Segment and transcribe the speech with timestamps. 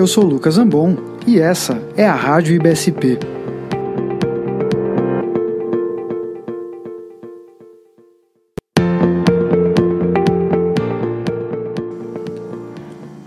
[0.00, 0.96] Eu sou Lucas Ambon
[1.26, 3.18] e essa é a Rádio IBSP.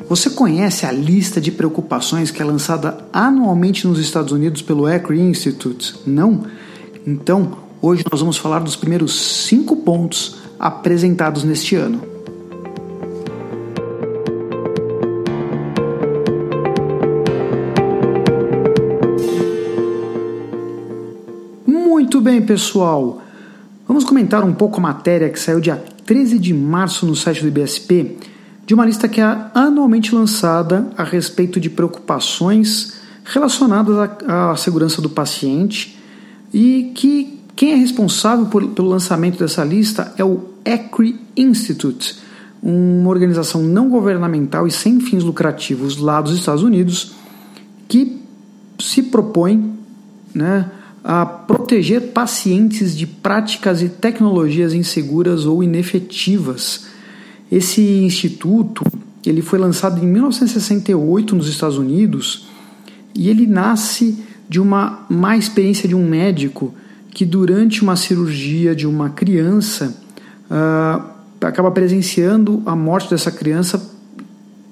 [0.09, 5.20] Você conhece a lista de preocupações que é lançada anualmente nos Estados Unidos pelo ECRI
[5.21, 5.94] Institute?
[6.08, 6.48] Não?
[7.05, 12.12] Então, hoje nós vamos falar dos primeiros cinco pontos apresentados neste ano.
[22.33, 23.21] Bem, pessoal.
[23.87, 27.47] Vamos comentar um pouco a matéria que saiu dia 13 de março no site do
[27.47, 28.18] IBSP
[28.65, 33.95] de uma lista que é anualmente lançada a respeito de preocupações relacionadas
[34.27, 36.00] à, à segurança do paciente
[36.52, 42.17] e que quem é responsável por, pelo lançamento dessa lista é o ECRI Institute,
[42.63, 47.13] uma organização não governamental e sem fins lucrativos lá dos Estados Unidos
[47.88, 48.19] que
[48.80, 49.77] se propõe
[50.33, 50.71] né,
[51.03, 56.85] a proteger pacientes de práticas e tecnologias inseguras ou inefetivas.
[57.51, 58.83] Esse instituto
[59.25, 62.47] ele foi lançado em 1968 nos Estados Unidos
[63.13, 66.73] e ele nasce de uma má experiência de um médico
[67.11, 69.95] que durante uma cirurgia de uma criança
[70.49, 73.91] uh, acaba presenciando a morte dessa criança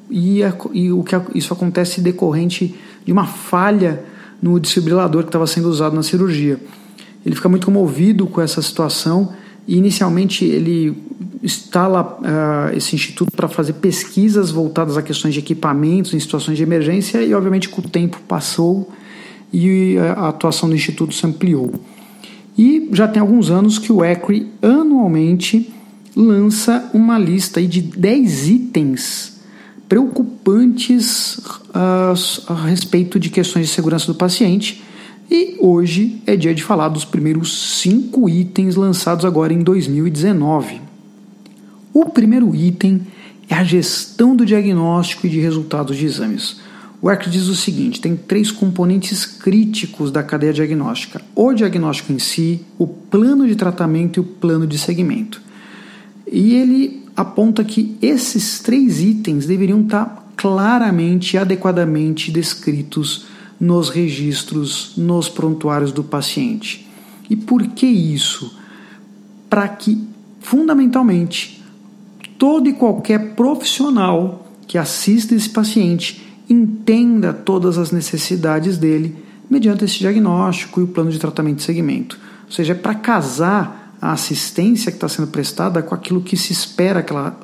[0.09, 4.03] e, a, e o que isso acontece decorrente de uma falha
[4.41, 6.59] no desfibrilador que estava sendo usado na cirurgia.
[7.25, 9.33] Ele fica muito comovido com essa situação
[9.67, 10.97] e inicialmente ele
[11.43, 16.63] instala uh, esse instituto para fazer pesquisas voltadas a questões de equipamentos em situações de
[16.63, 18.91] emergência e, obviamente, com o tempo passou
[19.53, 21.73] e a atuação do instituto se ampliou.
[22.57, 25.71] E já tem alguns anos que o ECRI anualmente
[26.15, 29.30] lança uma lista de 10 itens
[29.91, 31.37] preocupantes
[31.75, 32.13] uh,
[32.47, 34.81] a respeito de questões de segurança do paciente.
[35.29, 40.79] E hoje é dia de falar dos primeiros cinco itens lançados agora em 2019.
[41.93, 43.01] O primeiro item
[43.49, 46.61] é a gestão do diagnóstico e de resultados de exames.
[47.01, 52.19] O ECR diz o seguinte: tem três componentes críticos da cadeia diagnóstica: o diagnóstico em
[52.19, 55.41] si, o plano de tratamento e o plano de segmento.
[56.31, 63.25] E ele aponta que esses três itens deveriam estar claramente e adequadamente descritos
[63.59, 66.89] nos registros, nos prontuários do paciente.
[67.29, 68.57] E por que isso?
[69.49, 70.03] Para que,
[70.39, 71.63] fundamentalmente,
[72.37, 79.15] todo e qualquer profissional que assista esse paciente entenda todas as necessidades dele
[79.49, 82.17] mediante esse diagnóstico e o plano de tratamento de segmento.
[82.45, 86.51] Ou seja, é para casar a assistência que está sendo prestada com aquilo que se
[86.51, 87.37] espera que ela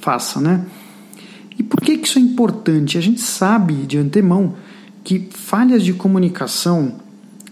[0.00, 0.66] faça, né?
[1.56, 2.98] E por que, que isso é importante?
[2.98, 4.54] A gente sabe de antemão
[5.04, 6.94] que falhas de comunicação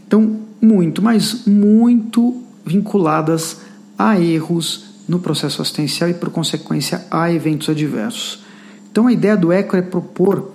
[0.03, 3.59] estão muito, mas muito vinculadas
[3.97, 8.43] a erros no processo assistencial e, por consequência, a eventos adversos.
[8.91, 10.53] Então, a ideia do ECO é propor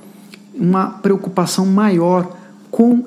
[0.54, 2.36] uma preocupação maior
[2.72, 3.06] com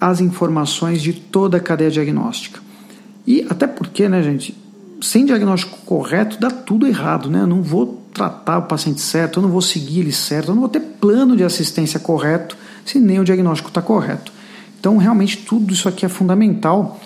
[0.00, 2.69] as informações de toda a cadeia diagnóstica.
[3.30, 4.58] E até porque, né, gente,
[5.00, 7.42] sem diagnóstico correto dá tudo errado, né?
[7.42, 10.62] Eu não vou tratar o paciente certo, eu não vou seguir ele certo, eu não
[10.62, 14.32] vou ter plano de assistência correto se nem o diagnóstico está correto.
[14.80, 16.98] Então, realmente, tudo isso aqui é fundamental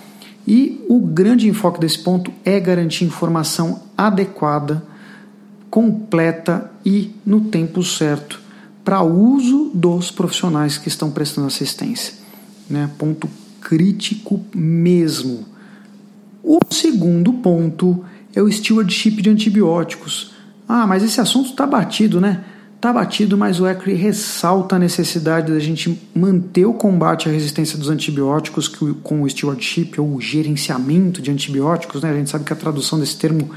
[0.49, 4.83] e o grande enfoque desse ponto é garantir informação adequada,
[5.69, 8.41] completa e no tempo certo
[8.83, 12.15] para uso dos profissionais que estão prestando assistência.
[12.71, 12.89] Né?
[12.97, 13.29] Ponto
[13.61, 15.53] crítico mesmo.
[16.45, 20.35] O segundo ponto é o stewardship de antibióticos.
[20.69, 22.45] Ah, mas esse assunto está batido, né?
[22.77, 27.79] Está batido, mas o ECRI ressalta a necessidade da gente manter o combate à resistência
[27.79, 32.03] dos antibióticos com o stewardship ou o gerenciamento de antibióticos.
[32.03, 32.11] Né?
[32.11, 33.49] A gente sabe que a tradução desse termo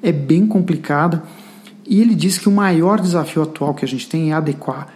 [0.00, 1.24] é bem complicada.
[1.84, 4.94] E ele diz que o maior desafio atual que a gente tem é adequar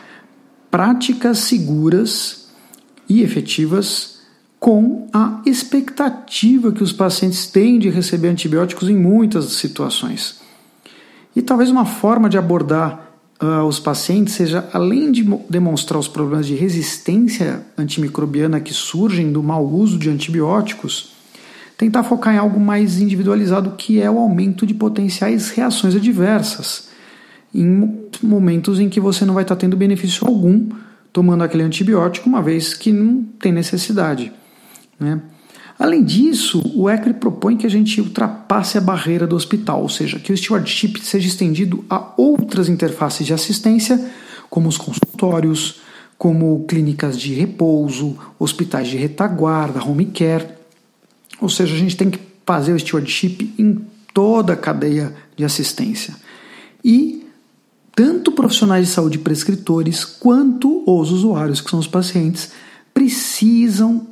[0.71, 2.47] práticas seguras
[3.09, 4.16] e efetivas
[4.67, 10.41] com a expectativa que os pacientes têm de receber antibióticos em muitas situações.
[11.37, 16.49] E talvez uma forma de abordar uh, os pacientes seja, além de demonstrar os problemas
[16.49, 21.13] de resistência antimicrobiana que surgem do mau uso de antibióticos,
[21.79, 26.89] tentar focar em algo mais individualizado, que é o aumento de potenciais reações adversas,
[27.55, 30.71] em momentos em que você não vai estar tendo benefício algum
[31.13, 34.33] tomando aquele antibiótico, uma vez que não tem necessidade.
[34.99, 35.21] Né?
[35.79, 40.19] Além disso, o ECRI propõe que a gente ultrapasse a barreira do hospital, ou seja,
[40.19, 44.03] que o stewardship seja estendido a outras interfaces de assistência,
[44.49, 45.81] como os consultórios,
[46.17, 50.47] como clínicas de repouso, hospitais de retaguarda, home care.
[51.41, 53.85] Ou seja, a gente tem que fazer o stewardship em
[54.15, 56.15] toda a cadeia de assistência.
[56.83, 57.27] E
[57.95, 62.51] tanto profissionais de saúde prescritores quanto os usuários, que são os pacientes,
[62.95, 64.07] precisam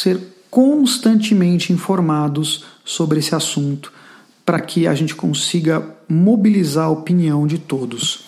[0.00, 0.20] ser
[0.50, 3.92] constantemente informados sobre esse assunto
[4.44, 8.24] para que a gente consiga mobilizar a opinião de todos.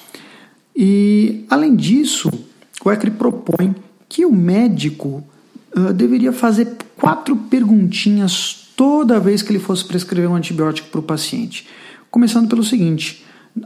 [0.75, 2.31] E, além disso,
[2.85, 3.75] o ECRI propõe
[4.09, 5.25] que o médico
[5.77, 11.03] uh, deveria fazer quatro perguntinhas toda vez que ele fosse prescrever um antibiótico para o
[11.03, 11.67] paciente.
[12.11, 13.25] Começando pelo seguinte: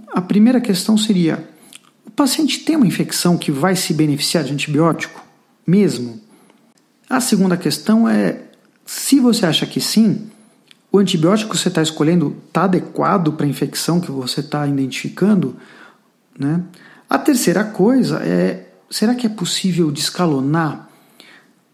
[0.08, 1.48] a primeira questão seria:
[2.06, 5.25] o paciente tem uma infecção que vai se beneficiar de antibiótico?
[5.66, 6.20] Mesmo?
[7.12, 8.40] A segunda questão é:
[8.86, 10.30] se você acha que sim,
[10.90, 15.54] o antibiótico que você está escolhendo está adequado para a infecção que você está identificando?
[16.38, 16.62] Né?
[17.10, 20.88] A terceira coisa é: será que é possível descalonar,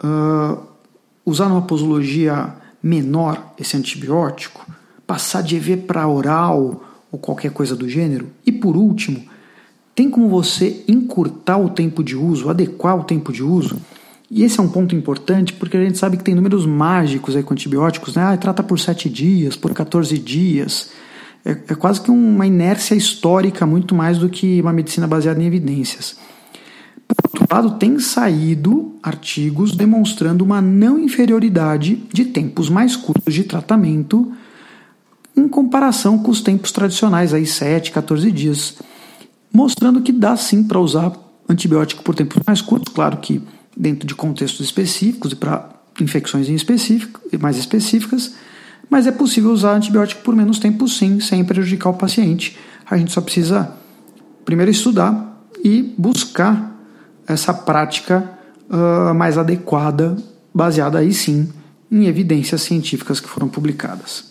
[0.02, 0.60] uh,
[1.24, 2.52] usar uma posologia
[2.82, 4.66] menor esse antibiótico,
[5.06, 6.82] passar de EV para oral
[7.12, 8.28] ou qualquer coisa do gênero?
[8.44, 9.24] E por último,
[9.94, 13.80] tem como você encurtar o tempo de uso, adequar o tempo de uso?
[14.30, 17.42] E esse é um ponto importante porque a gente sabe que tem números mágicos aí
[17.42, 18.22] com antibióticos, né?
[18.22, 20.90] Ah, trata por 7 dias, por 14 dias.
[21.44, 25.46] É, é quase que uma inércia histórica muito mais do que uma medicina baseada em
[25.46, 26.18] evidências.
[27.06, 33.44] Por outro lado, tem saído artigos demonstrando uma não inferioridade de tempos mais curtos de
[33.44, 34.30] tratamento
[35.34, 38.76] em comparação com os tempos tradicionais, aí 7, 14 dias,
[39.52, 41.12] mostrando que dá sim para usar
[41.48, 43.40] antibiótico por tempos mais curtos, claro que
[43.78, 45.70] dentro de contextos específicos e para
[46.00, 48.34] infecções específico, mais específicas,
[48.90, 52.58] mas é possível usar antibiótico por menos tempo sim, sem prejudicar o paciente.
[52.88, 53.72] A gente só precisa
[54.44, 56.74] primeiro estudar e buscar
[57.26, 58.28] essa prática
[58.68, 60.16] uh, mais adequada,
[60.54, 61.48] baseada aí sim
[61.90, 64.27] em evidências científicas que foram publicadas.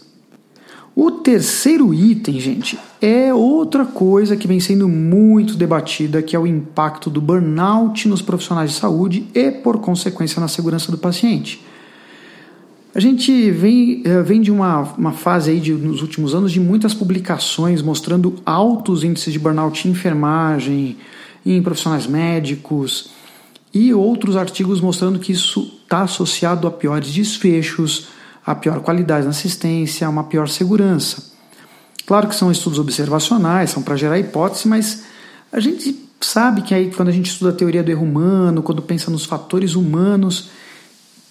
[1.00, 6.48] O terceiro item, gente, é outra coisa que vem sendo muito debatida, que é o
[6.48, 11.64] impacto do burnout nos profissionais de saúde e, por consequência, na segurança do paciente.
[12.96, 16.60] A gente vem, eh, vem de uma, uma fase aí de, nos últimos anos de
[16.60, 20.98] muitas publicações mostrando altos índices de burnout em enfermagem,
[21.46, 23.12] em profissionais médicos
[23.72, 28.08] e outros artigos mostrando que isso está associado a piores desfechos,
[28.48, 31.22] a pior qualidade na assistência, uma pior segurança.
[32.06, 35.04] Claro que são estudos observacionais, são para gerar hipótese, mas
[35.52, 38.82] a gente sabe que aí quando a gente estuda a teoria do erro humano, quando
[38.82, 40.50] pensa nos fatores humanos,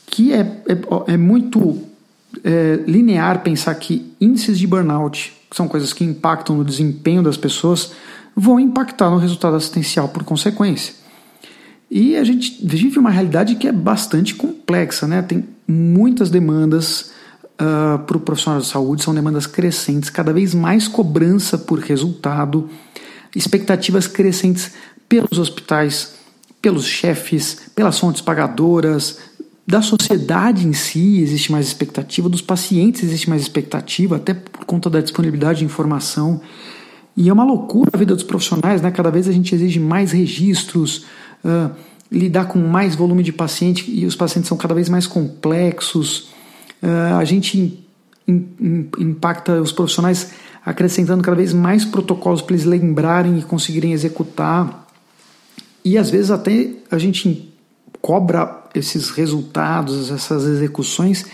[0.07, 1.79] que é, é, é muito
[2.45, 7.39] é, linear pensar que índices de burnout, que são coisas que impactam no desempenho das
[7.39, 7.93] pessoas,
[8.37, 10.93] vão impactar no resultado assistencial por consequência.
[11.91, 15.23] E a gente vive uma realidade que é bastante complexa, né?
[15.23, 17.13] Tem muitas demandas
[17.55, 22.69] uh, para o profissional de saúde, são demandas crescentes, cada vez mais cobrança por resultado,
[23.35, 24.73] expectativas crescentes
[25.09, 26.15] pelos hospitais,
[26.61, 29.19] pelos chefes, pelas fontes pagadoras,
[29.67, 34.89] da sociedade em si existe mais expectativa, dos pacientes existe mais expectativa, até por conta
[34.89, 36.41] da disponibilidade de informação.
[37.17, 38.91] E é uma loucura a vida dos profissionais, né?
[38.93, 41.05] Cada vez a gente exige mais registros,
[41.45, 41.71] uh,
[42.11, 46.31] lidar com mais volume de paciente e os pacientes são cada vez mais complexos.
[46.83, 47.85] Uh, a gente
[48.27, 50.33] in, in, impacta os profissionais
[50.65, 54.87] acrescentando cada vez mais protocolos para eles lembrarem e conseguirem executar.
[55.85, 57.55] E às vezes até a gente
[58.03, 61.27] cobra esses resultados, essas execuções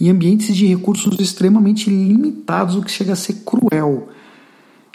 [0.00, 4.08] em ambientes de recursos extremamente limitados, o que chega a ser cruel.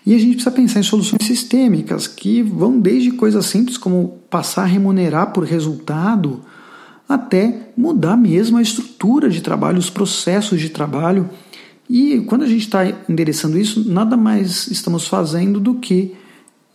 [0.08, 4.62] E a gente precisa pensar em soluções sistêmicas que vão desde coisas simples como passar
[4.62, 6.40] a remunerar por resultado
[7.10, 11.30] até mudar mesmo a estrutura de trabalho, os processos de trabalho.
[11.90, 16.16] E quando a gente está endereçando isso, nada mais estamos fazendo do que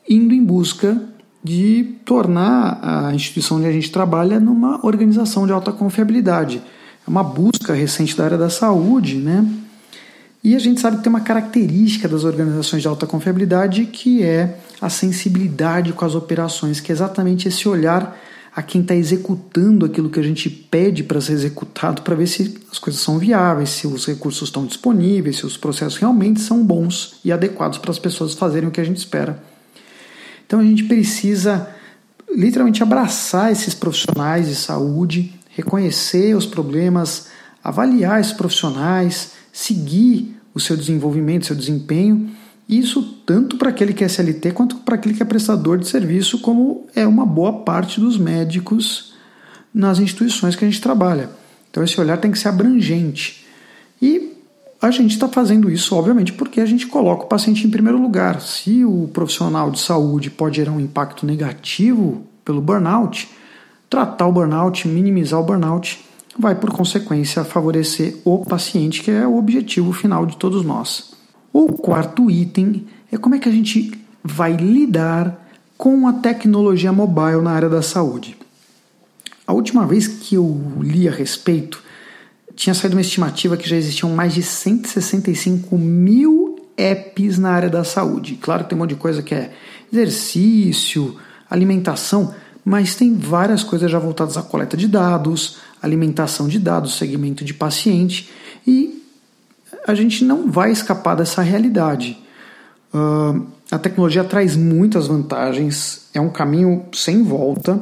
[0.06, 1.02] indo em busca
[1.42, 6.60] de tornar a instituição onde a gente trabalha numa organização de alta confiabilidade.
[7.06, 9.61] É uma busca recente da área da saúde, né?
[10.44, 14.58] E a gente sabe que tem uma característica das organizações de alta confiabilidade que é
[14.80, 18.18] a sensibilidade com as operações, que é exatamente esse olhar
[18.54, 22.60] a quem está executando aquilo que a gente pede para ser executado, para ver se
[22.70, 27.14] as coisas são viáveis, se os recursos estão disponíveis, se os processos realmente são bons
[27.24, 29.42] e adequados para as pessoas fazerem o que a gente espera.
[30.44, 31.68] Então a gente precisa
[32.34, 37.28] literalmente abraçar esses profissionais de saúde, reconhecer os problemas,
[37.62, 42.30] avaliar esses profissionais seguir o seu desenvolvimento, seu desempenho
[42.68, 46.38] Isso tanto para aquele que é SLT quanto para aquele que é prestador de serviço,
[46.38, 49.12] como é uma boa parte dos médicos
[49.74, 51.28] nas instituições que a gente trabalha.
[51.70, 53.44] Então esse olhar tem que ser abrangente.
[54.00, 54.32] E
[54.80, 58.40] a gente está fazendo isso, obviamente, porque a gente coloca o paciente em primeiro lugar.
[58.40, 63.28] Se o profissional de saúde pode gerar um impacto negativo pelo burnout,
[63.88, 66.04] tratar o burnout, minimizar o burnout,
[66.38, 71.12] vai por consequência favorecer o paciente, que é o objetivo final de todos nós.
[71.52, 73.92] O quarto item é como é que a gente
[74.24, 75.38] vai lidar
[75.76, 78.36] com a tecnologia mobile na área da saúde.
[79.46, 81.82] A última vez que eu li a respeito,
[82.54, 87.84] tinha saído uma estimativa que já existiam mais de 165 mil apps na área da
[87.84, 88.38] saúde.
[88.40, 89.52] Claro que tem um monte de coisa que é
[89.92, 91.16] exercício,
[91.50, 97.44] alimentação, mas tem várias coisas já voltadas à coleta de dados, alimentação de dados, segmento
[97.44, 98.30] de paciente,
[98.66, 99.02] e
[99.86, 102.18] a gente não vai escapar dessa realidade.
[102.94, 107.80] Uh, a tecnologia traz muitas vantagens, é um caminho sem volta,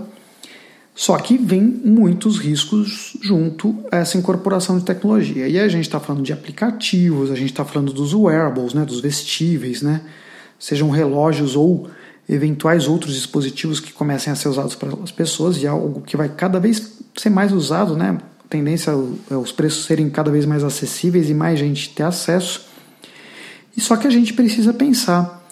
[0.94, 5.48] só que vem muitos riscos junto a essa incorporação de tecnologia.
[5.48, 9.00] E a gente está falando de aplicativos, a gente está falando dos wearables, né, dos
[9.00, 10.02] vestíveis, né,
[10.58, 11.88] sejam relógios ou
[12.30, 16.28] eventuais outros dispositivos que comecem a ser usados pelas pessoas e é algo que vai
[16.28, 18.18] cada vez ser mais usado, né?
[18.48, 18.92] Tendência
[19.28, 22.66] é os preços serem cada vez mais acessíveis e mais gente ter acesso.
[23.76, 25.44] E só que a gente precisa pensar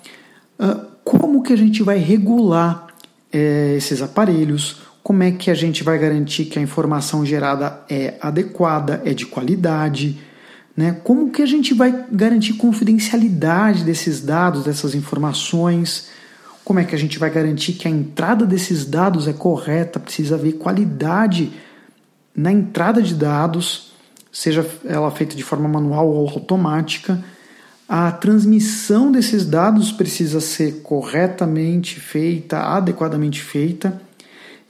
[0.58, 2.86] uh, como que a gente vai regular
[3.32, 8.14] é, esses aparelhos, como é que a gente vai garantir que a informação gerada é
[8.20, 10.18] adequada, é de qualidade,
[10.76, 10.92] né?
[11.02, 16.17] Como que a gente vai garantir confidencialidade desses dados, dessas informações?
[16.68, 19.98] Como é que a gente vai garantir que a entrada desses dados é correta?
[19.98, 21.50] Precisa haver qualidade
[22.36, 23.94] na entrada de dados,
[24.30, 27.24] seja ela feita de forma manual ou automática.
[27.88, 34.02] A transmissão desses dados precisa ser corretamente feita, adequadamente feita.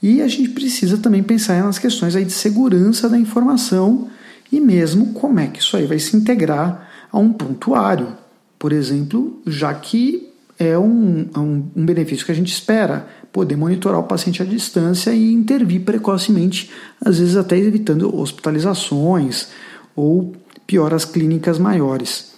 [0.01, 4.07] E a gente precisa também pensar nas questões aí de segurança da informação
[4.49, 8.15] e mesmo como é que isso aí vai se integrar a um prontuário,
[8.57, 10.28] por exemplo, já que
[10.59, 14.45] é um, é um, um benefício que a gente espera, poder monitorar o paciente à
[14.45, 16.69] distância e intervir precocemente,
[17.03, 19.47] às vezes até evitando hospitalizações
[19.95, 20.35] ou
[20.67, 22.33] pioras clínicas maiores.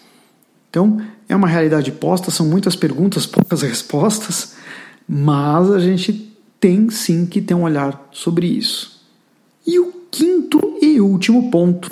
[0.70, 4.54] Então, é uma realidade posta, são muitas perguntas, poucas respostas,
[5.10, 9.02] mas a gente tem sim que ter um olhar sobre isso.
[9.66, 11.90] E o quinto e último ponto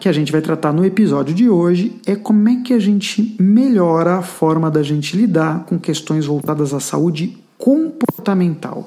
[0.00, 3.36] que a gente vai tratar no episódio de hoje é como é que a gente
[3.38, 8.78] melhora a forma da gente lidar com questões voltadas à saúde comportamental.
[8.80, 8.86] O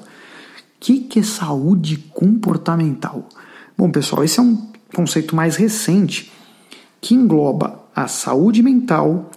[0.78, 3.26] que, que é saúde comportamental?
[3.78, 6.30] Bom, pessoal, esse é um conceito mais recente
[7.00, 9.30] que engloba a saúde mental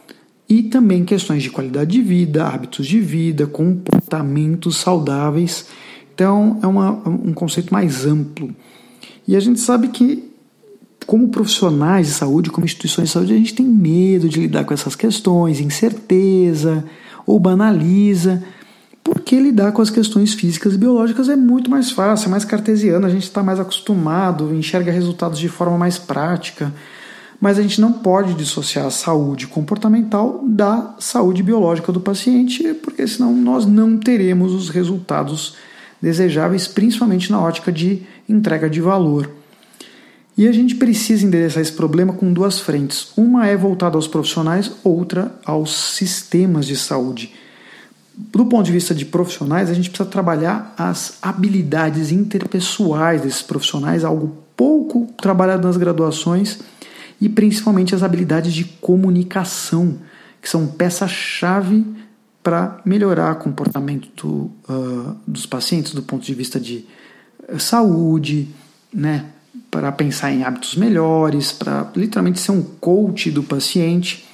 [0.49, 5.67] e também questões de qualidade de vida, hábitos de vida, comportamentos saudáveis.
[6.13, 8.53] Então, é uma, um conceito mais amplo.
[9.25, 10.30] E a gente sabe que
[11.11, 14.73] como profissionais de saúde, como instituições de saúde, a gente tem medo de lidar com
[14.73, 16.85] essas questões, incerteza
[17.27, 18.41] ou banaliza,
[19.03, 23.05] porque lidar com as questões físicas e biológicas é muito mais fácil, é mais cartesiano,
[23.05, 26.73] a gente está mais acostumado, enxerga resultados de forma mais prática.
[27.41, 33.05] Mas a gente não pode dissociar a saúde comportamental da saúde biológica do paciente, porque
[33.05, 35.55] senão nós não teremos os resultados
[36.01, 39.40] desejáveis, principalmente na ótica de entrega de valor.
[40.41, 43.13] E a gente precisa endereçar esse problema com duas frentes.
[43.15, 47.31] Uma é voltada aos profissionais, outra aos sistemas de saúde.
[48.15, 54.03] Do ponto de vista de profissionais, a gente precisa trabalhar as habilidades interpessoais desses profissionais,
[54.03, 56.57] algo pouco trabalhado nas graduações,
[57.21, 59.99] e principalmente as habilidades de comunicação,
[60.41, 61.85] que são peça-chave
[62.41, 66.83] para melhorar o comportamento uh, dos pacientes do ponto de vista de
[67.59, 68.49] saúde,
[68.91, 69.25] né,
[69.71, 74.27] para pensar em hábitos melhores, para literalmente ser um coach do paciente.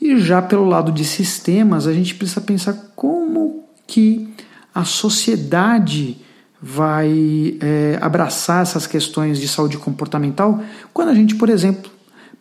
[0.00, 4.32] E já pelo lado de sistemas, a gente precisa pensar como que
[4.72, 6.16] a sociedade
[6.62, 10.62] vai é, abraçar essas questões de saúde comportamental
[10.92, 11.90] quando a gente, por exemplo,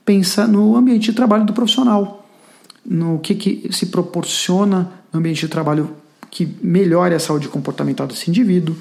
[0.05, 2.27] pensa no ambiente de trabalho do profissional,
[2.85, 5.95] no que, que se proporciona no ambiente de trabalho
[6.29, 8.75] que melhore a saúde comportamental desse indivíduo,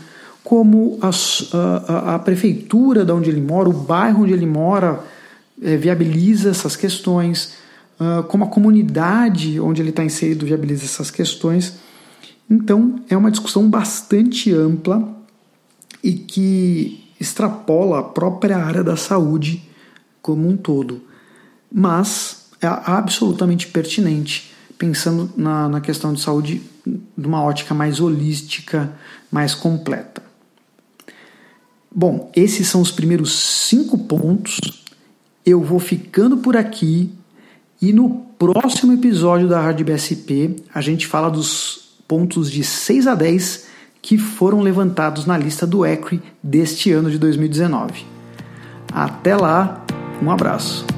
[0.49, 1.11] como a,
[1.59, 5.05] a, a, prefeitura de onde ele mora, o bairro onde ele mora,
[5.61, 7.53] é, viabiliza essas questões,
[8.01, 11.75] uh, como a comunidade onde ele está inserido viabiliza essas questões.
[12.49, 15.07] Então, é uma discussão bastante ampla
[16.03, 19.63] e que extrapola a própria área da saúde
[20.23, 21.03] como um todo,
[21.71, 28.91] mas é absolutamente pertinente pensando na, na questão de saúde de uma ótica mais holística,
[29.31, 30.28] mais completa.
[31.95, 34.59] Bom, esses são os primeiros cinco pontos.
[35.45, 37.11] Eu vou ficando por aqui
[37.81, 43.15] e no próximo episódio da Rádio BSP a gente fala dos pontos de 6 a
[43.15, 43.67] 10
[44.01, 48.05] que foram levantados na lista do ECRI deste ano de 2019.
[48.93, 49.85] Até lá,
[50.23, 50.98] um abraço.